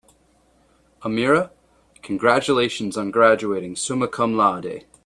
"Amira, 1.03 1.51
congratulations 2.01 2.97
on 2.97 3.11
graduating 3.11 3.75
summa 3.75 4.07
cum 4.07 4.35
laude." 4.35 4.87